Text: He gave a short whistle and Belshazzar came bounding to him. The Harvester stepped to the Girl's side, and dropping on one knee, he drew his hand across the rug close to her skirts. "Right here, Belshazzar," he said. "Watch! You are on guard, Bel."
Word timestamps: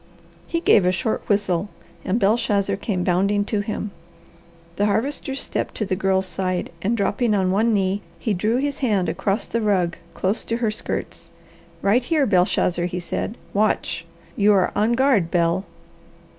He 0.47 0.61
gave 0.61 0.83
a 0.87 0.91
short 0.91 1.21
whistle 1.29 1.69
and 2.03 2.19
Belshazzar 2.19 2.75
came 2.77 3.03
bounding 3.03 3.45
to 3.45 3.59
him. 3.59 3.91
The 4.77 4.87
Harvester 4.87 5.35
stepped 5.35 5.75
to 5.75 5.85
the 5.85 5.95
Girl's 5.95 6.25
side, 6.25 6.71
and 6.81 6.97
dropping 6.97 7.35
on 7.35 7.51
one 7.51 7.71
knee, 7.71 8.01
he 8.17 8.33
drew 8.33 8.57
his 8.57 8.79
hand 8.79 9.09
across 9.09 9.45
the 9.45 9.61
rug 9.61 9.97
close 10.15 10.43
to 10.45 10.57
her 10.57 10.71
skirts. 10.71 11.29
"Right 11.83 12.03
here, 12.03 12.25
Belshazzar," 12.25 12.85
he 12.85 12.99
said. 12.99 13.37
"Watch! 13.53 14.03
You 14.35 14.53
are 14.53 14.71
on 14.75 14.93
guard, 14.93 15.29
Bel." 15.29 15.65